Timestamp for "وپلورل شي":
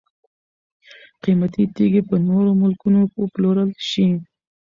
3.21-4.07